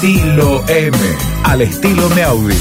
Estilo 0.00 0.62
M, 0.68 0.96
al 1.42 1.60
estilo 1.60 2.08
Meaudi. 2.10 2.54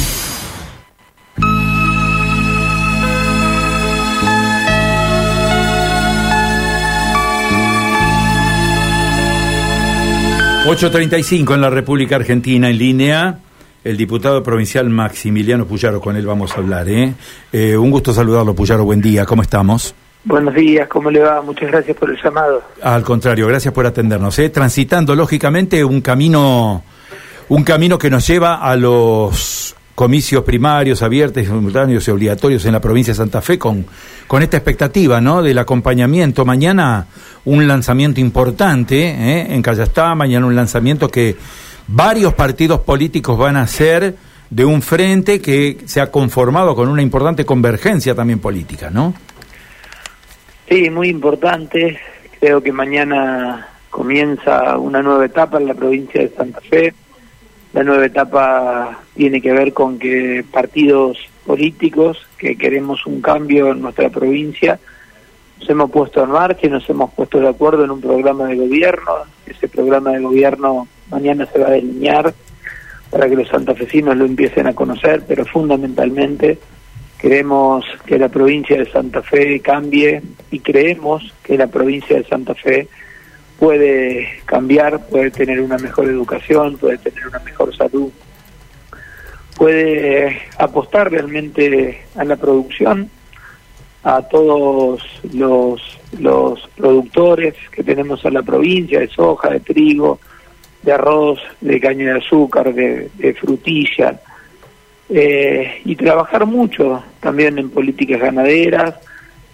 ...8.35 10.66 11.54
en 11.54 11.62
la 11.62 11.70
República 11.70 12.16
Argentina 12.16 12.72
en 12.72 12.78
línea 12.80 13.40
el 13.84 13.98
diputado 13.98 14.42
provincial 14.42 14.90
Maximiliano 14.90 15.68
Puyaro, 15.68 16.02
con 16.02 16.16
él 16.16 16.26
vamos 16.26 16.54
a 16.54 16.58
hablar. 16.58 16.90
¿eh? 16.90 17.14
¿eh? 17.54 17.78
un 17.78 17.92
gusto 17.92 18.14
saludarlo, 18.14 18.56
Puyaro, 18.56 18.84
buen 18.84 19.00
día, 19.00 19.28
¿cómo 19.28 19.44
estamos? 19.44 19.94
Buenos 20.24 20.56
días, 20.56 20.88
¿cómo 20.90 21.12
le 21.12 21.20
va? 21.20 21.42
Muchas 21.44 21.70
gracias 21.70 21.96
por 21.96 22.10
el 22.10 22.18
llamado. 22.20 22.64
Al 22.82 23.04
contrario, 23.04 23.46
gracias 23.46 23.72
por 23.74 23.86
atendernos. 23.86 24.40
¿eh? 24.40 24.50
Transitando, 24.50 25.16
lógicamente, 25.16 25.84
un 25.84 26.02
camino, 26.02 26.84
un 27.50 27.64
camino 27.64 27.98
que 27.98 28.10
nos 28.10 28.28
lleva 28.28 28.56
a 28.56 28.76
los 28.76 29.76
comicios 29.96 30.44
primarios, 30.44 31.02
abiertos, 31.02 31.44
simultáneos 31.46 32.08
y 32.08 32.12
obligatorios 32.12 32.66
en 32.66 32.74
la 32.74 32.80
provincia 32.80 33.14
de 33.14 33.18
Santa 33.18 33.42
Fe 33.42 33.58
con, 33.58 33.86
con 34.28 34.44
esta 34.44 34.58
expectativa 34.58 35.20
¿no? 35.22 35.42
del 35.42 35.58
acompañamiento. 35.58 36.46
Mañana 36.46 37.08
un 37.46 37.68
lanzamiento 37.68 38.20
importante 38.20 39.08
¿eh? 39.08 39.48
en 39.50 39.62
Callastá, 39.62 40.14
mañana 40.14 40.46
un 40.46 40.56
lanzamiento 40.56 41.10
que 41.10 41.36
varios 41.88 42.34
partidos 42.34 42.82
políticos 42.82 43.38
van 43.38 43.56
a 43.56 43.66
ser 43.66 44.16
de 44.50 44.66
un 44.66 44.82
frente 44.82 45.42
que 45.42 45.78
se 45.86 46.00
ha 46.00 46.12
conformado 46.12 46.76
con 46.76 46.90
una 46.90 47.02
importante 47.02 47.46
convergencia 47.46 48.14
también 48.14 48.40
política, 48.40 48.90
¿no? 48.90 49.14
Sí, 50.70 50.90
muy 50.90 51.10
importante. 51.10 52.00
Creo 52.40 52.62
que 52.62 52.72
mañana 52.72 53.68
comienza 53.90 54.78
una 54.78 55.02
nueva 55.02 55.26
etapa 55.26 55.58
en 55.58 55.68
la 55.68 55.74
provincia 55.74 56.22
de 56.22 56.30
Santa 56.30 56.62
Fe. 56.62 56.94
La 57.74 57.84
nueva 57.84 58.06
etapa 58.06 59.00
tiene 59.16 59.42
que 59.42 59.52
ver 59.52 59.74
con 59.74 60.00
que 60.00 60.44
partidos 60.52 61.18
políticos 61.46 62.26
que 62.38 62.56
queremos 62.56 63.06
un 63.06 63.22
cambio 63.22 63.72
en 63.72 63.82
nuestra 63.82 64.10
provincia 64.10 64.80
nos 65.60 65.70
hemos 65.70 65.92
puesto 65.92 66.24
en 66.24 66.30
marcha 66.32 66.68
y 66.68 66.70
nos 66.70 66.88
hemos 66.90 67.14
puesto 67.14 67.40
de 67.40 67.48
acuerdo 67.48 67.84
en 67.84 67.92
un 67.92 68.02
programa 68.02 68.46
de 68.46 68.58
gobierno. 68.58 69.12
Ese 69.46 69.68
programa 69.68 70.12
de 70.12 70.22
gobierno 70.22 70.88
mañana 71.10 71.48
se 71.52 71.60
va 71.60 71.68
a 71.68 71.72
delinear 71.72 72.34
para 73.10 73.30
que 73.30 73.36
los 73.36 73.48
santafesinos 73.48 74.16
lo 74.16 74.26
empiecen 74.26 74.68
a 74.68 74.74
conocer, 74.74 75.24
pero 75.28 75.46
fundamentalmente 75.46 76.60
queremos 77.18 77.86
que 78.06 78.20
la 78.20 78.30
provincia 78.30 78.78
de 78.78 78.92
Santa 78.92 79.22
Fe 79.24 79.60
cambie 79.60 80.22
y 80.52 80.60
creemos 80.60 81.34
que 81.44 81.58
la 81.58 81.68
provincia 81.68 82.18
de 82.18 82.26
Santa 82.26 82.54
Fe 82.54 82.88
puede 83.58 84.42
cambiar, 84.46 85.08
puede 85.08 85.32
tener 85.32 85.62
una 85.62 85.78
mejor 85.78 86.08
educación, 86.08 86.78
puede 86.78 86.98
tener 87.00 87.28
una 87.28 87.40
mejor 87.40 87.47
salud, 87.78 88.12
puede 89.56 90.42
apostar 90.58 91.12
realmente 91.12 92.06
a 92.16 92.24
la 92.24 92.36
producción, 92.36 93.10
a 94.04 94.22
todos 94.22 95.02
los, 95.34 95.82
los 96.20 96.70
productores 96.76 97.56
que 97.72 97.84
tenemos 97.84 98.24
en 98.24 98.36
la 98.36 98.44
provincia 98.44 99.00
de 99.00 99.08
soja, 99.08 99.50
de 99.50 99.60
trigo, 99.60 100.20
de 100.84 100.94
arroz, 100.94 101.40
de 101.60 101.80
caña 101.80 102.14
de 102.14 102.20
azúcar, 102.20 102.74
de, 102.74 103.36
frutilla, 103.40 104.20
eh, 105.10 105.82
y 105.84 105.96
trabajar 105.96 106.46
mucho 106.46 107.04
también 107.20 107.58
en 107.58 107.70
políticas 107.70 108.22
ganaderas, 108.22 108.96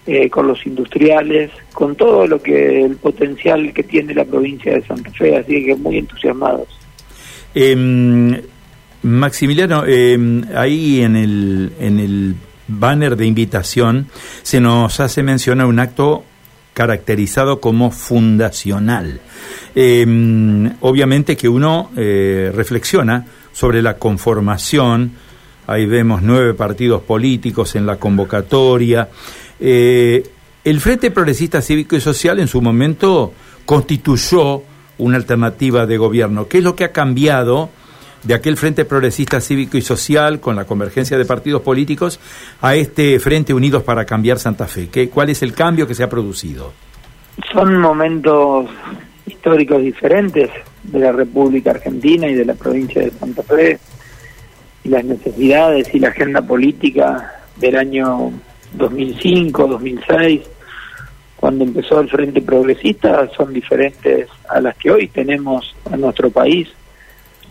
eh, 0.06 0.30
con 0.30 0.48
los 0.48 0.66
industriales, 0.66 1.50
con 1.72 1.96
todo 1.96 2.28
lo 2.28 2.42
que 2.42 2.84
el 2.84 2.98
potencial 2.98 3.74
que 3.74 3.84
tiene 3.84 4.14
la 4.14 4.26
provincia 4.26 4.74
de 4.74 4.84
Santa 4.84 5.10
Fe, 5.12 5.38
así 5.38 5.66
que 5.66 5.76
muy 5.76 5.98
entusiasmados. 5.98 6.83
Em, 7.56 8.42
Maximiliano, 9.04 9.86
em, 9.86 10.44
ahí 10.56 11.02
en 11.02 11.16
el, 11.16 11.74
en 11.80 12.00
el 12.00 12.36
banner 12.68 13.18
de 13.18 13.26
invitación 13.26 14.08
se 14.42 14.62
nos 14.62 15.00
hace 15.00 15.24
mencionar 15.24 15.68
un 15.68 15.80
acto 15.80 16.24
caracterizado 16.74 17.60
como 17.60 17.92
fundacional. 17.92 19.20
Em, 19.76 20.72
obviamente 20.82 21.36
que 21.36 21.50
uno 21.50 21.92
eh, 21.96 22.52
reflexiona 22.56 23.26
sobre 23.52 23.82
la 23.82 23.98
conformación, 23.98 25.12
ahí 25.68 25.86
vemos 25.86 26.22
nueve 26.22 26.54
partidos 26.54 27.04
políticos 27.04 27.76
en 27.76 27.86
la 27.86 27.98
convocatoria. 27.98 29.10
Eh, 29.60 30.24
el 30.64 30.80
Frente 30.80 31.12
Progresista 31.12 31.62
Cívico 31.62 31.96
y 31.96 32.02
Social 32.02 32.40
en 32.40 32.48
su 32.48 32.62
momento 32.62 33.34
constituyó 33.66 34.64
una 34.98 35.18
alternativa 35.18 35.86
de 35.86 35.98
gobierno. 35.98 36.48
¿Qué 36.48 36.60
es 36.60 36.64
lo 36.64 36.76
que 36.76 36.86
ha 36.86 36.92
cambiado 36.92 37.70
de 38.24 38.34
aquel 38.34 38.58
Frente 38.58 38.86
Progresista 38.86 39.42
Cívico 39.42 39.78
y 39.78 39.82
Social 39.82 40.40
con 40.40 40.56
la 40.56 40.66
convergencia 40.66 41.18
de 41.18 41.26
partidos 41.26 41.62
políticos 41.62 42.20
a 42.62 42.76
este 42.76 43.20
Frente 43.20 43.54
Unidos 43.54 43.84
para 43.84 44.06
Cambiar 44.06 44.40
Santa 44.40 44.68
Fe? 44.68 44.90
¿Qué, 44.90 45.10
¿Cuál 45.10 45.30
es 45.30 45.42
el 45.44 45.54
cambio 45.54 45.88
que 45.88 45.96
se 45.96 46.04
ha 46.04 46.10
producido? 46.10 46.74
Son 47.52 47.78
momentos 47.80 48.70
históricos 49.26 49.82
diferentes 49.82 50.50
de 50.84 51.00
la 51.00 51.12
República 51.12 51.72
Argentina 51.72 52.28
y 52.28 52.36
de 52.36 52.46
la 52.46 52.54
provincia 52.54 53.02
de 53.02 53.12
Santa 53.12 53.44
Fe 53.44 53.80
y 54.84 54.90
las 54.90 55.04
necesidades 55.04 55.94
y 55.94 56.00
la 56.00 56.10
agenda 56.10 56.42
política 56.42 57.44
del 57.58 57.78
año 57.78 58.32
2005, 58.74 59.68
2006, 59.68 60.42
cuando 61.44 61.66
empezó 61.66 62.00
el 62.00 62.10
Frente 62.10 62.42
Progresista, 62.42 63.30
son 63.36 63.52
diferentes 63.52 64.30
a 64.48 64.62
las 64.62 64.78
que 64.78 64.90
hoy 64.90 65.10
tenemos 65.10 65.76
en 65.92 66.00
nuestro 66.00 66.30
país. 66.30 66.70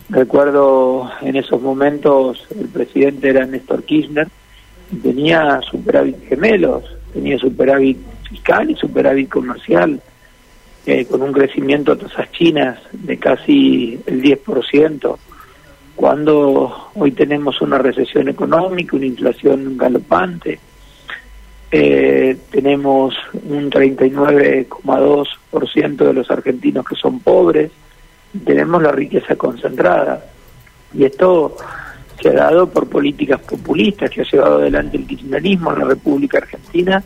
Recuerdo 0.09 1.11
en 1.21 1.35
esos 1.35 1.61
momentos 1.61 2.43
el 2.59 2.69
presidente 2.69 3.29
era 3.29 3.45
Néstor 3.45 3.83
Kirchner 3.83 4.27
y 4.91 4.95
tenía 4.95 5.61
superávit 5.69 6.27
gemelos, 6.27 6.83
tenía 7.13 7.37
superávit 7.37 7.99
fiscal 8.27 8.71
y 8.71 8.75
superávit 8.77 9.29
comercial 9.29 10.01
eh, 10.87 11.05
con 11.05 11.21
un 11.21 11.31
crecimiento 11.31 11.91
a 11.91 11.95
tasas 11.95 12.31
chinas 12.31 12.79
de 12.93 13.19
casi 13.19 13.99
el 14.07 14.23
10%, 14.23 15.17
cuando 15.95 16.89
hoy 16.95 17.11
tenemos 17.11 17.61
una 17.61 17.77
recesión 17.77 18.27
económica, 18.27 18.95
una 18.95 19.05
inflación 19.05 19.77
galopante, 19.77 20.59
eh, 21.75 22.37
tenemos 22.51 23.15
un 23.49 23.71
39,2% 23.71 25.95
de 25.95 26.13
los 26.13 26.29
argentinos 26.29 26.85
que 26.85 26.93
son 26.93 27.19
pobres, 27.19 27.71
tenemos 28.45 28.83
la 28.83 28.91
riqueza 28.91 29.35
concentrada. 29.35 30.23
Y 30.93 31.03
esto 31.03 31.57
se 32.21 32.29
ha 32.29 32.33
dado 32.33 32.69
por 32.69 32.87
políticas 32.87 33.41
populistas 33.41 34.11
que 34.11 34.21
ha 34.21 34.23
llevado 34.23 34.59
adelante 34.59 34.97
el 34.97 35.07
kirchnerismo 35.07 35.73
en 35.73 35.79
la 35.79 35.85
República 35.85 36.37
Argentina, 36.37 37.03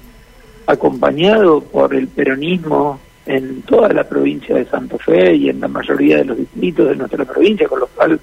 acompañado 0.65 1.61
por 1.61 1.95
el 1.95 2.09
peronismo 2.09 2.99
en 3.25 3.61
toda 3.61 3.93
la 3.93 4.03
provincia 4.03 4.53
de 4.53 4.65
Santa 4.65 4.97
Fe 4.97 5.33
y 5.33 5.47
en 5.47 5.61
la 5.61 5.69
mayoría 5.69 6.17
de 6.17 6.25
los 6.25 6.37
distritos 6.37 6.89
de 6.89 6.97
nuestra 6.97 7.23
provincia, 7.23 7.69
con 7.69 7.79
lo 7.79 7.87
cual 7.87 8.19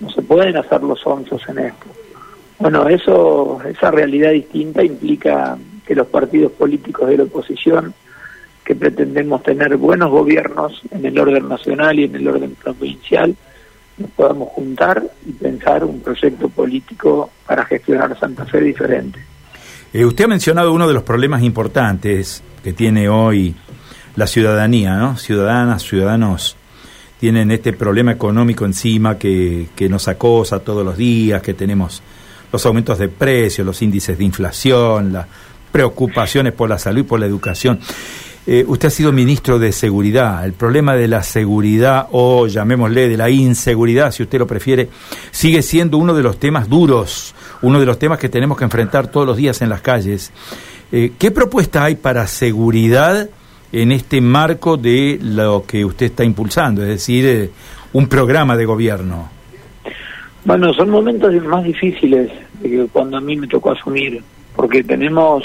no 0.00 0.10
se 0.10 0.20
pueden 0.20 0.54
hacer 0.54 0.82
los 0.82 1.00
onzos 1.06 1.40
en 1.48 1.60
esto. 1.60 1.86
Bueno, 2.62 2.88
eso, 2.88 3.60
esa 3.68 3.90
realidad 3.90 4.30
distinta 4.30 4.84
implica 4.84 5.58
que 5.84 5.96
los 5.96 6.06
partidos 6.06 6.52
políticos 6.52 7.08
de 7.08 7.16
la 7.16 7.24
oposición, 7.24 7.92
que 8.64 8.76
pretendemos 8.76 9.42
tener 9.42 9.76
buenos 9.76 10.12
gobiernos 10.12 10.80
en 10.92 11.04
el 11.04 11.18
orden 11.18 11.48
nacional 11.48 11.98
y 11.98 12.04
en 12.04 12.14
el 12.14 12.28
orden 12.28 12.54
provincial, 12.54 13.34
nos 13.98 14.10
podamos 14.10 14.50
juntar 14.50 15.02
y 15.26 15.32
pensar 15.32 15.82
un 15.82 15.98
proyecto 16.02 16.48
político 16.50 17.30
para 17.44 17.64
gestionar 17.64 18.16
Santa 18.16 18.46
Fe 18.46 18.60
diferente. 18.60 19.18
Eh, 19.92 20.04
usted 20.04 20.26
ha 20.26 20.28
mencionado 20.28 20.72
uno 20.72 20.86
de 20.86 20.94
los 20.94 21.02
problemas 21.02 21.42
importantes 21.42 22.44
que 22.62 22.72
tiene 22.72 23.08
hoy 23.08 23.56
la 24.14 24.28
ciudadanía, 24.28 24.94
¿no? 24.98 25.16
Ciudadanas, 25.16 25.82
ciudadanos 25.82 26.56
tienen 27.18 27.50
este 27.50 27.72
problema 27.72 28.12
económico 28.12 28.64
encima 28.64 29.18
que, 29.18 29.66
que 29.74 29.88
nos 29.88 30.06
acosa 30.06 30.60
todos 30.60 30.84
los 30.84 30.96
días, 30.96 31.42
que 31.42 31.54
tenemos 31.54 32.04
los 32.52 32.66
aumentos 32.66 32.98
de 32.98 33.08
precios, 33.08 33.66
los 33.66 33.80
índices 33.82 34.16
de 34.18 34.24
inflación, 34.24 35.12
las 35.12 35.26
preocupaciones 35.70 36.52
por 36.52 36.68
la 36.68 36.78
salud 36.78 37.00
y 37.00 37.04
por 37.04 37.18
la 37.18 37.26
educación. 37.26 37.80
Eh, 38.46 38.64
usted 38.66 38.88
ha 38.88 38.90
sido 38.90 39.12
ministro 39.12 39.58
de 39.58 39.72
Seguridad. 39.72 40.44
El 40.44 40.52
problema 40.52 40.94
de 40.94 41.08
la 41.08 41.22
seguridad, 41.22 42.08
o 42.10 42.46
llamémosle 42.46 43.08
de 43.08 43.16
la 43.16 43.30
inseguridad, 43.30 44.10
si 44.10 44.24
usted 44.24 44.38
lo 44.38 44.46
prefiere, 44.46 44.90
sigue 45.30 45.62
siendo 45.62 45.96
uno 45.96 46.12
de 46.12 46.22
los 46.22 46.38
temas 46.38 46.68
duros, 46.68 47.34
uno 47.62 47.80
de 47.80 47.86
los 47.86 47.98
temas 47.98 48.18
que 48.18 48.28
tenemos 48.28 48.58
que 48.58 48.64
enfrentar 48.64 49.06
todos 49.06 49.26
los 49.26 49.36
días 49.36 49.62
en 49.62 49.68
las 49.68 49.80
calles. 49.80 50.32
Eh, 50.90 51.12
¿Qué 51.18 51.30
propuesta 51.30 51.84
hay 51.84 51.94
para 51.94 52.26
seguridad? 52.26 53.28
en 53.72 53.90
este 53.90 54.20
marco 54.20 54.76
de 54.76 55.18
lo 55.20 55.64
que 55.66 55.84
usted 55.84 56.06
está 56.06 56.24
impulsando, 56.24 56.82
es 56.82 56.88
decir, 56.88 57.26
eh, 57.26 57.50
un 57.94 58.06
programa 58.06 58.56
de 58.56 58.66
gobierno? 58.66 59.30
Bueno, 60.44 60.74
son 60.74 60.90
momentos 60.90 61.32
más 61.44 61.62
difíciles 61.62 62.30
que 62.60 62.86
cuando 62.92 63.16
a 63.16 63.20
mí 63.20 63.36
me 63.36 63.46
tocó 63.46 63.70
asumir, 63.70 64.22
porque 64.56 64.82
tenemos 64.82 65.44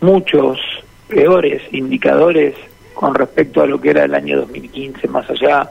muchos 0.00 0.60
peores 1.08 1.62
indicadores 1.72 2.54
con 2.94 3.14
respecto 3.14 3.60
a 3.60 3.66
lo 3.66 3.80
que 3.80 3.90
era 3.90 4.04
el 4.04 4.14
año 4.14 4.38
2015, 4.38 5.08
más 5.08 5.28
allá 5.30 5.68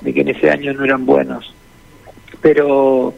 de 0.00 0.14
que 0.14 0.22
en 0.22 0.28
ese 0.28 0.50
año 0.50 0.72
no 0.72 0.84
eran 0.84 1.04
buenos. 1.04 1.54
Pero 2.40 3.12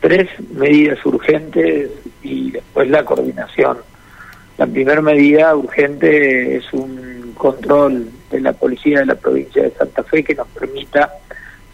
tres 0.00 0.28
medidas 0.50 1.04
urgentes 1.04 1.90
y 2.22 2.50
después 2.50 2.88
la 2.88 3.04
coordinación. 3.04 3.78
La 4.56 4.66
primera 4.66 5.02
medida 5.02 5.54
urgente 5.54 6.56
es 6.56 6.72
un 6.72 7.34
control 7.36 8.08
de 8.30 8.40
la 8.40 8.52
policía 8.54 9.00
de 9.00 9.06
la 9.06 9.14
provincia 9.16 9.62
de 9.62 9.70
Santa 9.72 10.02
Fe 10.02 10.24
que 10.24 10.34
nos 10.34 10.48
permita 10.48 11.12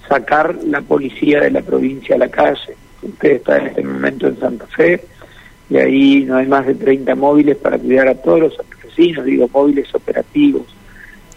sacar 0.09 0.57
la 0.65 0.81
policía 0.81 1.41
de 1.41 1.51
la 1.51 1.61
provincia 1.61 2.17
a 2.17 2.19
la 2.19 2.29
calle. 2.29 2.75
Usted 3.03 3.33
está 3.33 3.59
en 3.59 3.67
este 3.69 3.83
momento 3.83 4.27
en 4.27 4.41
Santa 4.41 4.67
Fe 4.67 5.05
y 5.71 5.77
ahí 5.77 6.25
no 6.25 6.37
hay 6.37 6.47
más 6.47 6.67
de 6.67 6.75
30 6.75 7.15
móviles 7.15 7.57
para 7.57 7.79
cuidar 7.79 8.09
a 8.09 8.15
todos 8.15 8.41
los 8.41 8.59
vecinos, 8.83 9.25
digo 9.25 9.49
móviles 9.53 9.95
operativos. 9.95 10.63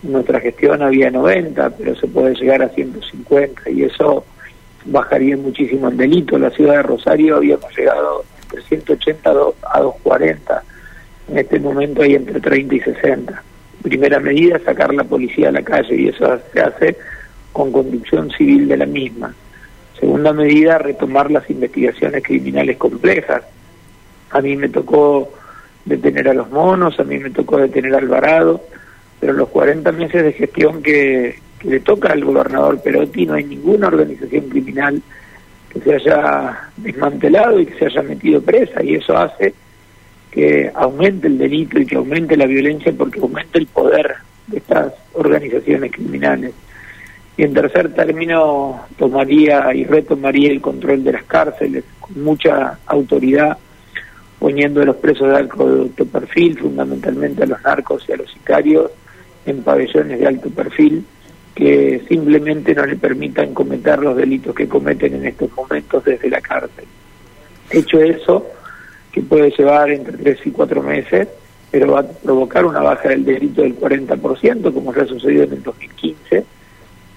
En 0.04 0.14
nuestra 0.14 0.40
gestión 0.40 0.82
había 0.82 1.12
90, 1.12 1.70
pero 1.72 1.96
se 1.96 2.08
puede 2.08 2.34
llegar 2.36 2.64
a 2.64 2.70
150 2.70 3.70
y 3.70 3.84
eso 3.84 4.26
bajaría 4.86 5.38
muchísimo 5.38 5.90
el 5.90 5.98
delito. 5.98 6.40
La 6.40 6.50
ciudad 6.52 6.78
de 6.78 6.84
Rosario 6.84 7.36
habíamos 7.36 7.78
llegado 7.78 8.24
entre 8.44 8.62
180 8.64 9.30
a 9.30 9.34
240. 9.34 10.64
En 11.30 11.38
este 11.38 11.60
momento 11.60 12.02
hay 12.02 12.16
entre 12.16 12.40
30 12.40 12.76
y 12.76 12.80
60. 12.80 13.44
Primera 13.84 14.20
medida, 14.20 14.60
sacar 14.60 14.94
la 14.94 15.04
policía 15.04 15.50
a 15.50 15.52
la 15.52 15.62
calle 15.62 15.96
y 15.96 16.08
eso 16.08 16.40
se 16.54 16.62
hace 16.62 16.98
con 17.52 17.72
conducción 17.72 18.32
civil 18.32 18.68
de 18.68 18.78
la 18.78 18.86
misma. 18.86 19.34
Segunda 20.00 20.34
medida, 20.34 20.78
retomar 20.78 21.30
las 21.30 21.50
investigaciones 21.50 22.24
criminales 22.24 22.78
complejas. 22.78 23.44
A 24.32 24.42
mí 24.42 24.56
me 24.56 24.70
tocó 24.70 25.32
detener 25.86 26.30
a 26.30 26.34
los 26.34 26.50
monos, 26.50 27.00
a 27.00 27.04
mí 27.04 27.18
me 27.20 27.30
tocó 27.30 27.58
detener 27.58 27.94
a 27.94 27.98
Alvarado, 27.98 28.62
pero 29.20 29.34
los 29.34 29.50
40 29.50 29.92
meses 29.92 30.24
de 30.24 30.34
gestión 30.34 30.82
que, 30.82 31.36
le 31.64 31.80
toca 31.80 32.12
al 32.12 32.24
gobernador 32.24 32.82
Perotti 32.82 33.26
no 33.26 33.36
hay 33.36 33.44
ninguna 33.44 33.88
organización 33.88 34.50
criminal 34.50 35.02
que 35.70 35.80
se 35.80 35.96
haya 35.96 36.70
desmantelado 36.78 37.60
y 37.60 37.66
que 37.66 37.78
se 37.78 37.86
haya 37.86 38.02
metido 38.02 38.42
presa 38.42 38.84
y 38.84 38.96
eso 38.96 39.18
hace 39.18 39.54
que 40.32 40.72
aumente 40.74 41.28
el 41.28 41.38
delito 41.38 41.80
y 41.80 41.86
que 41.86 41.96
aumente 41.96 42.36
la 42.38 42.46
violencia 42.46 42.94
porque 42.98 43.20
aumenta 43.20 43.60
el 43.60 43.68
poder 43.68 44.16
de 44.48 44.58
estas 44.58 44.94
organizaciones 45.14 45.92
criminales. 45.92 46.54
En 47.42 47.56
tercer 47.56 47.92
término, 47.96 48.82
tomaría 49.00 49.74
y 49.74 49.84
retomaría 49.84 50.52
el 50.52 50.62
control 50.62 51.04
de 51.04 51.14
las 51.14 51.24
cárceles 51.24 51.84
con 52.00 52.24
mucha 52.24 52.78
autoridad, 52.86 53.58
poniendo 54.38 54.80
a 54.84 54.86
los 54.86 54.98
presos 54.98 55.28
de 55.28 55.38
alto 55.38 56.06
perfil, 56.06 56.60
fundamentalmente 56.60 57.42
a 57.42 57.48
los 57.48 57.60
narcos 57.64 58.06
y 58.08 58.12
a 58.12 58.18
los 58.18 58.32
sicarios, 58.32 58.92
en 59.48 59.64
pabellones 59.64 60.20
de 60.20 60.28
alto 60.28 60.52
perfil 60.52 61.04
que 61.56 62.04
simplemente 62.08 62.76
no 62.76 62.86
le 62.86 62.96
permitan 62.96 63.56
cometer 63.56 63.98
los 63.98 64.16
delitos 64.16 64.54
que 64.54 64.68
cometen 64.68 65.16
en 65.16 65.26
estos 65.26 65.52
momentos 65.54 66.06
desde 66.06 66.30
la 66.30 66.42
cárcel. 66.42 66.86
Hecho 67.72 68.02
eso, 68.02 68.46
que 69.12 69.24
puede 69.24 69.50
llevar 69.50 69.90
entre 69.90 70.16
tres 70.16 70.38
y 70.46 70.52
cuatro 70.52 70.84
meses, 70.84 71.28
pero 71.72 71.94
va 71.94 72.02
a 72.02 72.08
provocar 72.08 72.66
una 72.66 72.82
baja 72.82 73.10
del 73.10 73.26
delito 73.26 73.64
del 73.64 73.80
40%, 73.80 74.72
como 74.72 74.94
ya 74.94 75.02
ha 75.02 75.08
sucedido 75.08 75.46
en 75.46 75.54
el 75.54 75.64
2015, 75.64 76.46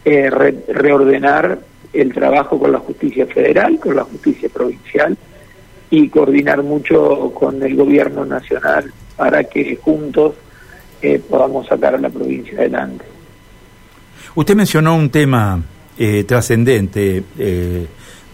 eh, 0.05 0.31
reordenar 0.31 1.59
el 1.93 2.13
trabajo 2.13 2.59
con 2.59 2.73
la 2.73 2.79
justicia 2.79 3.27
federal, 3.27 3.79
con 3.79 3.97
la 3.97 4.05
justicia 4.05 4.49
provincial 4.49 5.17
y 5.91 6.09
coordinar 6.09 6.63
mucho 6.63 7.31
con 7.33 7.63
el 7.63 7.77
gobierno 7.77 8.25
nacional 8.25 8.93
para 9.17 9.45
que 9.45 9.77
juntos 9.77 10.35
eh, 11.01 11.21
podamos 11.29 11.67
sacar 11.67 11.95
a 11.95 11.99
la 11.99 12.11
provincia 12.11 12.59
adelante. 12.59 13.05
Usted 14.35 14.57
mencionó 14.57 14.97
un 14.97 15.11
tema 15.11 15.63
eh, 15.97 16.25
trascendente, 16.25 17.23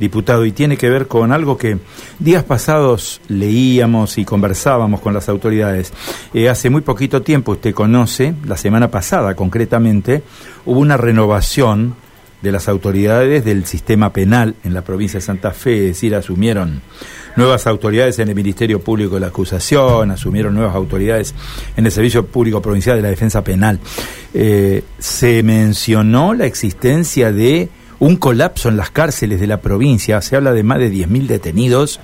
diputado, 0.01 0.45
y 0.47 0.53
tiene 0.53 0.77
que 0.77 0.89
ver 0.89 1.07
con 1.07 1.31
algo 1.31 1.57
que 1.57 1.79
días 2.19 2.43
pasados 2.43 3.21
leíamos 3.29 4.19
y 4.19 4.25
conversábamos 4.25 5.01
con 5.01 5.15
las 5.15 5.29
autoridades. 5.29 5.93
Eh, 6.35 6.49
hace 6.49 6.71
muy 6.71 6.81
poquito 6.81 7.23
tiempo, 7.23 7.53
usted 7.53 7.75
conoce, 7.75 8.35
la 8.47 8.57
semana 8.57 8.91
pasada 8.91 9.37
concretamente, 9.37 10.23
hubo 10.65 10.81
una 10.81 10.97
renovación 10.97 11.95
de 12.43 12.53
las 12.53 12.69
autoridades 12.69 13.45
del 13.45 13.67
sistema 13.67 14.13
penal 14.13 14.55
en 14.65 14.73
la 14.73 14.83
provincia 14.83 15.19
de 15.19 15.27
Santa 15.27 15.51
Fe, 15.53 15.77
es 15.77 15.97
decir, 15.97 16.15
asumieron 16.15 16.81
nuevas 17.37 17.67
autoridades 17.67 18.19
en 18.19 18.29
el 18.29 18.35
Ministerio 18.35 18.81
Público 18.81 19.15
de 19.15 19.21
la 19.21 19.27
Acusación, 19.29 20.11
asumieron 20.11 20.55
nuevas 20.55 20.75
autoridades 20.75 21.35
en 21.77 21.85
el 21.85 21.93
Servicio 21.93 22.27
Público 22.27 22.63
Provincial 22.63 22.97
de 22.97 23.03
la 23.03 23.11
Defensa 23.11 23.45
Penal. 23.45 23.79
Eh, 24.33 24.83
se 24.99 25.43
mencionó 25.43 26.33
la 26.33 26.47
existencia 26.47 27.31
de 27.31 27.69
un 28.01 28.17
colapso 28.17 28.69
en 28.69 28.77
las 28.77 28.91
cárceles 28.91 29.41
de 29.41 29.47
la 29.47 29.61
provincia, 29.61 30.21
se 30.23 30.35
habla 30.35 30.53
de 30.53 30.63
más 30.63 30.79
de 30.79 30.91
10.000 30.91 31.27
detenidos 31.27 32.01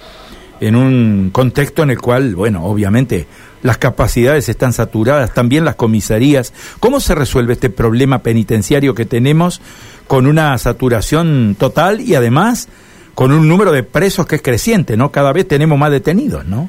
en 0.60 0.76
un 0.76 1.30
contexto 1.32 1.82
en 1.82 1.90
el 1.90 2.00
cual, 2.00 2.34
bueno, 2.34 2.64
obviamente 2.64 3.26
las 3.62 3.78
capacidades 3.78 4.48
están 4.48 4.72
saturadas, 4.72 5.34
también 5.34 5.64
las 5.64 5.74
comisarías. 5.74 6.52
¿Cómo 6.80 7.00
se 7.00 7.14
resuelve 7.14 7.54
este 7.54 7.70
problema 7.70 8.20
penitenciario 8.20 8.94
que 8.94 9.04
tenemos 9.04 9.60
con 10.06 10.26
una 10.26 10.56
saturación 10.58 11.56
total 11.58 12.00
y 12.00 12.14
además 12.14 12.68
con 13.14 13.32
un 13.32 13.48
número 13.48 13.72
de 13.72 13.82
presos 13.82 14.26
que 14.26 14.36
es 14.36 14.42
creciente, 14.42 14.96
¿no? 14.96 15.10
Cada 15.10 15.32
vez 15.32 15.48
tenemos 15.48 15.78
más 15.78 15.90
detenidos, 15.90 16.46
¿no? 16.46 16.68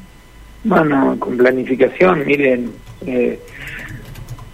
Bueno, 0.64 1.16
con 1.18 1.36
planificación, 1.36 2.26
miren, 2.26 2.70
eh, 3.06 3.38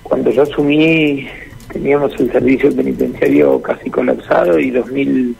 cuando 0.02 0.30
yo 0.30 0.42
asumí 0.42 1.26
teníamos 1.72 2.12
el 2.18 2.30
servicio 2.30 2.74
penitenciario 2.74 3.60
casi 3.60 3.90
colapsado 3.90 4.58
y 4.58 4.70
2.000 4.70 5.34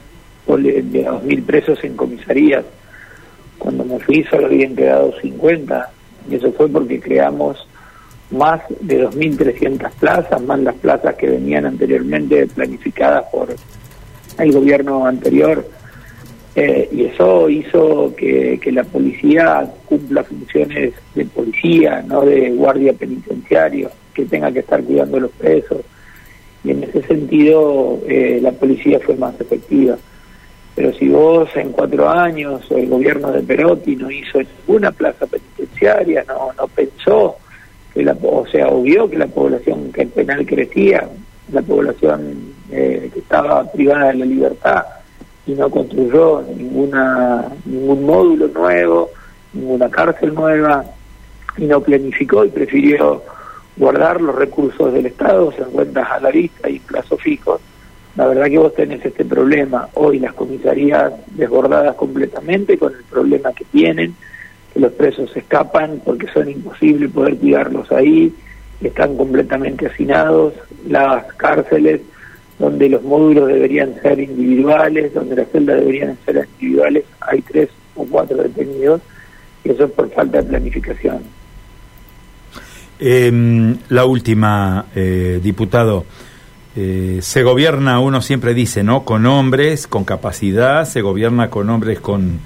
mil 1.23 1.43
presos 1.43 1.83
en 1.85 1.97
comisarías. 1.97 2.65
Cuando 3.59 3.85
me 3.85 3.99
fui 4.01 4.25
solo 4.25 4.47
habían 4.47 4.77
quedado 4.77 5.19
50 5.21 5.91
y 6.31 6.35
eso 6.35 6.53
fue 6.53 6.69
porque 6.69 7.01
creamos 7.01 7.67
más 8.31 8.61
de 8.81 9.09
2.300 9.09 9.91
plazas, 9.93 10.43
más 10.43 10.59
las 10.61 10.75
plazas 10.77 11.15
que 11.15 11.29
venían 11.29 11.67
anteriormente 11.67 12.47
planificadas 12.49 13.25
por 13.31 13.55
el 14.39 14.53
gobierno 14.53 15.07
anterior. 15.07 15.67
Eh, 16.57 16.89
y 16.93 17.05
eso 17.07 17.49
hizo 17.49 18.15
que, 18.17 18.61
que 18.63 18.71
la 18.71 18.85
policía 18.85 19.69
cumpla 19.87 20.23
funciones 20.23 20.95
de 21.15 21.25
policía, 21.25 22.05
no 22.07 22.21
de 22.23 22.51
guardia 22.51 22.93
penitenciario, 22.93 23.91
que 24.15 24.25
tenga 24.25 24.53
que 24.53 24.61
estar 24.61 24.83
cuidando 24.85 25.17
a 25.17 25.21
los 25.21 25.33
presos 25.33 25.81
y 26.65 26.71
en 26.71 26.83
ese 26.83 27.03
sentido 27.03 28.01
eh, 28.09 28.41
la 28.43 28.53
policía 28.53 28.99
fue 29.01 29.15
más 29.17 29.39
efectiva. 29.41 29.97
Pero 30.75 30.93
si 30.95 31.09
vos 31.09 31.49
en 31.55 31.71
cuatro 31.71 32.09
años 32.09 32.63
el 32.71 32.89
gobierno 32.89 33.31
de 33.31 33.43
Perotti 33.43 33.95
no 33.95 34.11
hizo 34.11 34.41
ninguna 34.43 34.91
plaza 34.91 35.27
penitenciaria, 35.27 36.25
no, 36.27 36.53
no 36.59 36.67
pensó, 36.69 37.37
que 37.93 38.03
la, 38.03 38.17
o 38.23 38.47
sea, 38.47 38.69
obvió 38.69 39.09
que 39.09 39.19
la 39.19 39.29
población 39.29 39.93
que 39.93 40.03
el 40.03 40.09
penal 40.09 40.45
crecía, 40.45 41.09
la 41.53 41.63
población 41.63 42.55
eh, 42.73 43.11
que 43.13 43.21
estaba 43.21 43.71
privada 43.71 44.09
de 44.09 44.15
la 44.15 44.25
libertad 44.25 44.85
y 45.47 45.53
no 45.53 45.71
construyó 45.71 46.43
ninguna 46.57 47.53
ningún 47.67 48.05
módulo 48.05 48.49
nuevo, 48.49 49.11
ninguna 49.53 49.89
cárcel 49.91 50.35
nueva 50.35 50.85
y 51.57 51.67
no 51.67 51.81
planificó 51.81 52.45
y 52.45 52.49
prefirió 52.49 53.23
guardar 53.77 54.21
los 54.21 54.35
recursos 54.35 54.93
del 54.93 55.07
Estado, 55.07 55.53
se 55.53 55.63
encuentras 55.63 56.11
a 56.11 56.21
la 56.21 56.31
vista 56.31 56.69
y 56.69 56.79
plazo 56.79 57.17
fijo. 57.17 57.61
La 58.17 58.27
verdad 58.29 58.47
que 58.47 58.59
vos 58.59 58.75
tenés 58.75 59.05
este 59.05 59.25
problema. 59.25 59.89
Hoy 59.95 60.21
las 60.21 60.35
comisarías 60.35 61.13
desbordadas 61.33 61.97
completamente 61.97 62.79
con 62.79 62.95
el 62.95 63.03
problema 63.05 63.53
que 63.53 63.65
tienen, 63.65 64.15
que 64.73 64.81
los 64.81 64.93
presos 64.93 65.37
escapan 65.37 66.01
porque 66.05 66.29
son 66.29 66.49
imposible 66.49 67.09
poder 67.09 67.37
cuidarlos 67.37 67.91
ahí, 67.91 68.33
están 68.81 69.17
completamente 69.17 69.87
hacinados, 69.87 70.55
las 70.87 71.25
cárceles 71.35 72.03
donde 72.59 72.89
los 72.89 73.03
módulos 73.03 73.49
deberían 73.49 74.01
ser 74.01 74.21
individuales, 74.21 75.13
donde 75.13 75.37
las 75.37 75.49
celdas 75.49 75.81
deberían 75.81 76.17
ser 76.25 76.47
individuales, 76.61 77.05
hay 77.21 77.43
tres 77.43 77.69
o 77.97 78.05
cuatro 78.05 78.37
detenidos, 78.37 79.01
y 79.65 79.71
eso 79.71 79.85
es 79.85 79.91
por 79.91 80.11
falta 80.11 80.41
de 80.41 80.49
planificación. 80.49 81.23
Eh, 83.07 83.77
la 83.91 84.07
última, 84.07 84.87
eh, 84.95 85.39
diputado. 85.43 86.07
Eh, 86.75 87.19
se 87.21 87.43
gobierna, 87.43 88.01
uno 88.01 88.23
siempre 88.23 88.55
dice, 88.55 88.83
¿no? 88.83 89.05
Con 89.05 89.27
hombres, 89.27 89.87
con 89.87 90.05
capacidad, 90.05 90.87
se 90.87 91.03
gobierna 91.03 91.51
con 91.51 91.69
hombres 91.69 92.01
con, 92.01 92.41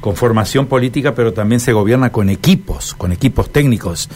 con 0.00 0.14
formación 0.14 0.66
política, 0.66 1.16
pero 1.16 1.32
también 1.32 1.58
se 1.58 1.72
gobierna 1.72 2.12
con 2.12 2.30
equipos, 2.30 2.94
con 2.94 3.10
equipos 3.10 3.50
técnicos. 3.50 4.08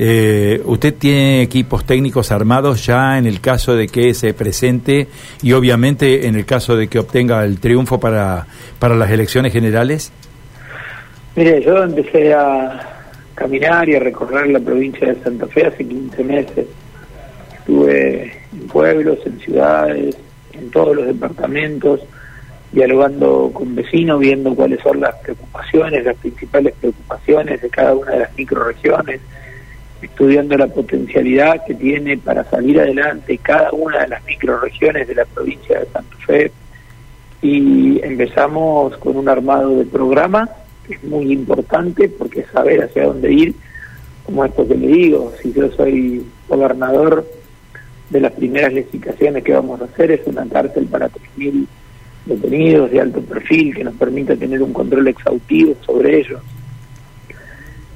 Eh, 0.00 0.60
¿Usted 0.64 0.94
tiene 0.94 1.42
equipos 1.42 1.84
técnicos 1.84 2.32
armados 2.32 2.84
ya 2.84 3.16
en 3.16 3.26
el 3.26 3.40
caso 3.40 3.76
de 3.76 3.86
que 3.86 4.14
se 4.14 4.34
presente 4.34 5.06
y 5.42 5.52
obviamente 5.52 6.26
en 6.26 6.34
el 6.34 6.44
caso 6.44 6.76
de 6.76 6.88
que 6.88 6.98
obtenga 6.98 7.44
el 7.44 7.60
triunfo 7.60 8.00
para, 8.00 8.48
para 8.80 8.96
las 8.96 9.12
elecciones 9.12 9.52
generales? 9.52 10.10
Mire, 11.36 11.62
yo 11.62 11.84
empecé 11.84 12.34
a, 12.34 12.95
caminar 13.36 13.88
y 13.88 13.94
a 13.94 14.00
recorrer 14.00 14.48
la 14.48 14.58
provincia 14.58 15.06
de 15.06 15.22
Santa 15.22 15.46
Fe 15.46 15.66
hace 15.66 15.86
15 15.86 16.24
meses. 16.24 16.66
Estuve 17.58 18.32
en 18.52 18.66
pueblos, 18.66 19.18
en 19.26 19.38
ciudades, 19.38 20.16
en 20.52 20.70
todos 20.70 20.96
los 20.96 21.06
departamentos, 21.06 22.00
dialogando 22.72 23.50
con 23.52 23.74
vecinos, 23.74 24.18
viendo 24.20 24.54
cuáles 24.54 24.80
son 24.80 25.00
las 25.00 25.14
preocupaciones, 25.16 26.04
las 26.04 26.16
principales 26.16 26.74
preocupaciones 26.80 27.60
de 27.60 27.68
cada 27.68 27.94
una 27.94 28.12
de 28.12 28.18
las 28.20 28.36
microregiones, 28.36 29.20
estudiando 30.00 30.56
la 30.56 30.66
potencialidad 30.66 31.64
que 31.66 31.74
tiene 31.74 32.16
para 32.16 32.42
salir 32.44 32.80
adelante 32.80 33.38
cada 33.38 33.70
una 33.72 34.00
de 34.00 34.08
las 34.08 34.24
microregiones 34.24 35.08
de 35.08 35.14
la 35.14 35.24
provincia 35.26 35.78
de 35.78 35.86
Santa 35.86 36.16
Fe. 36.26 36.52
Y 37.42 38.00
empezamos 38.02 38.96
con 38.96 39.16
un 39.16 39.28
armado 39.28 39.76
de 39.76 39.84
programa, 39.84 40.48
es 40.94 41.04
muy 41.04 41.32
importante 41.32 42.08
porque 42.08 42.44
saber 42.52 42.84
hacia 42.84 43.06
dónde 43.06 43.32
ir, 43.32 43.54
como 44.24 44.44
esto 44.44 44.66
que 44.66 44.74
le 44.74 44.86
digo, 44.86 45.32
si 45.40 45.52
yo 45.52 45.70
soy 45.72 46.24
gobernador 46.48 47.26
de 48.10 48.20
las 48.20 48.32
primeras 48.32 48.72
licitaciones 48.72 49.42
que 49.42 49.52
vamos 49.52 49.80
a 49.80 49.84
hacer 49.84 50.12
es 50.12 50.26
una 50.26 50.46
cárcel 50.46 50.86
para 50.86 51.08
3.000 51.08 51.66
detenidos 52.26 52.90
de 52.90 53.00
alto 53.00 53.20
perfil 53.20 53.74
que 53.74 53.84
nos 53.84 53.94
permita 53.94 54.36
tener 54.36 54.62
un 54.62 54.72
control 54.72 55.08
exhaustivo 55.08 55.76
sobre 55.84 56.20
ellos. 56.20 56.40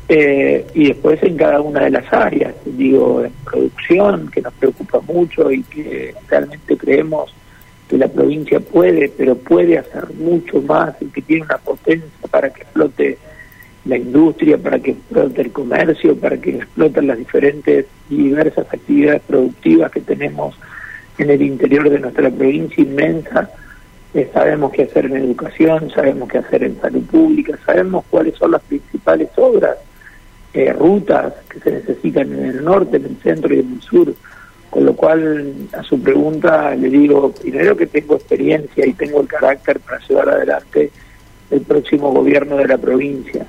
Eh, 0.09 0.67
y 0.75 0.89
después 0.89 1.23
en 1.23 1.37
cada 1.37 1.61
una 1.61 1.85
de 1.85 1.91
las 1.91 2.13
áreas, 2.13 2.55
digo, 2.65 3.25
en 3.25 3.33
producción, 3.45 4.29
que 4.29 4.41
nos 4.41 4.53
preocupa 4.55 5.01
mucho 5.01 5.53
y 5.53 5.63
que 5.63 6.15
realmente 6.29 6.77
creemos 6.77 7.33
que 7.91 7.99
la 7.99 8.07
provincia 8.07 8.61
puede, 8.61 9.09
pero 9.09 9.35
puede 9.35 9.77
hacer 9.77 10.15
mucho 10.15 10.63
más 10.63 10.95
y 11.01 11.07
que 11.07 11.23
tiene 11.23 11.43
una 11.43 11.59
potencia 11.59 12.09
para 12.31 12.49
que 12.49 12.63
explote 12.63 13.19
la 13.85 13.97
industria, 13.97 14.57
para 14.59 14.79
que 14.79 14.93
explote 14.93 15.43
el 15.43 15.51
comercio, 15.51 16.17
para 16.17 16.37
que 16.37 16.51
exploten 16.51 17.09
las 17.09 17.19
diferentes 17.19 17.87
y 18.09 18.17
diversas 18.17 18.73
actividades 18.73 19.23
productivas 19.23 19.91
que 19.91 20.03
tenemos 20.03 20.57
en 21.19 21.31
el 21.31 21.43
interior 21.43 21.91
de 21.91 21.99
nuestra 21.99 22.31
provincia 22.31 22.81
inmensa. 22.81 23.51
Eh, 24.15 24.31
sabemos 24.33 24.71
qué 24.71 24.85
hacer 24.85 25.07
en 25.07 25.17
educación, 25.17 25.91
sabemos 25.91 26.29
qué 26.29 26.39
hacer 26.39 26.63
en 26.63 26.81
salud 26.81 27.03
pública, 27.07 27.59
sabemos 27.67 28.05
cuáles 28.09 28.37
son 28.37 28.53
las 28.53 28.63
principales 28.63 29.31
obras, 29.35 29.77
eh, 30.55 30.73
rutas 30.73 31.35
que 31.49 31.59
se 31.59 31.73
necesitan 31.73 32.33
en 32.33 32.45
el 32.45 32.65
norte, 32.65 32.99
en 32.99 33.07
el 33.07 33.17
centro 33.17 33.53
y 33.53 33.59
en 33.59 33.73
el 33.73 33.81
sur. 33.83 34.15
Con 34.71 34.85
lo 34.85 34.95
cual, 34.95 35.53
a 35.73 35.83
su 35.83 36.01
pregunta 36.01 36.75
le 36.77 36.89
digo, 36.89 37.33
primero 37.33 37.77
que 37.77 37.87
tengo 37.87 38.15
experiencia 38.15 38.87
y 38.87 38.93
tengo 38.93 39.21
el 39.21 39.27
carácter 39.27 39.81
para 39.81 39.99
llevar 40.07 40.29
adelante 40.29 40.91
el 41.51 41.61
próximo 41.63 42.13
gobierno 42.13 42.57
de 42.57 42.69
la 42.69 42.79
provincia. 42.79 43.45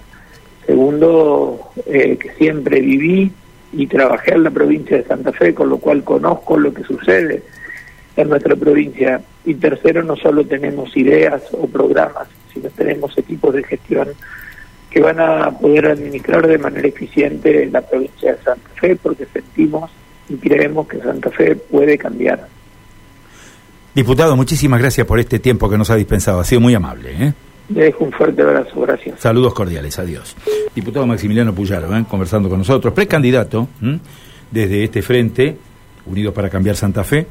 Segundo, 0.65 1.71
eh, 1.85 2.17
que 2.17 2.31
siempre 2.31 2.81
viví 2.81 3.31
y 3.73 3.87
trabajé 3.87 4.33
en 4.33 4.43
la 4.43 4.49
provincia 4.49 4.97
de 4.97 5.03
Santa 5.03 5.31
Fe, 5.31 5.53
con 5.53 5.69
lo 5.69 5.77
cual 5.77 6.03
conozco 6.03 6.57
lo 6.57 6.73
que 6.73 6.83
sucede 6.83 7.43
en 8.15 8.29
nuestra 8.29 8.55
provincia. 8.55 9.21
Y 9.45 9.55
tercero, 9.55 10.03
no 10.03 10.15
solo 10.15 10.45
tenemos 10.45 10.95
ideas 10.97 11.43
o 11.53 11.67
programas, 11.67 12.27
sino 12.53 12.69
tenemos 12.69 13.17
equipos 13.17 13.53
de 13.53 13.63
gestión 13.63 14.09
que 14.89 15.01
van 15.01 15.19
a 15.19 15.51
poder 15.51 15.85
administrar 15.85 16.47
de 16.47 16.57
manera 16.57 16.87
eficiente 16.87 17.65
la 17.67 17.81
provincia 17.81 18.33
de 18.33 18.43
Santa 18.43 18.69
Fe, 18.75 18.97
porque 18.97 19.25
sentimos 19.31 19.89
y 20.31 20.37
creemos 20.37 20.87
que 20.87 20.99
Santa 20.99 21.29
Fe 21.29 21.55
puede 21.55 21.97
cambiar. 21.97 22.47
Diputado, 23.93 24.35
muchísimas 24.37 24.79
gracias 24.79 25.05
por 25.05 25.19
este 25.19 25.39
tiempo 25.39 25.69
que 25.69 25.77
nos 25.77 25.89
ha 25.89 25.95
dispensado. 25.95 26.39
Ha 26.39 26.45
sido 26.45 26.61
muy 26.61 26.73
amable. 26.73 27.11
¿eh? 27.11 27.33
Le 27.69 27.83
dejo 27.85 28.05
un 28.05 28.11
fuerte 28.11 28.41
abrazo, 28.41 28.79
gracias. 28.79 29.19
Saludos 29.19 29.53
cordiales, 29.53 29.99
adiós. 29.99 30.35
Diputado 30.73 31.05
Maximiliano 31.05 31.53
Puyaro, 31.53 31.95
¿eh? 31.95 32.05
conversando 32.07 32.47
con 32.47 32.59
nosotros, 32.59 32.93
precandidato 32.93 33.67
desde 34.49 34.83
este 34.85 35.01
frente, 35.01 35.57
Unidos 36.05 36.33
para 36.33 36.49
Cambiar 36.49 36.75
Santa 36.75 37.03
Fe. 37.03 37.27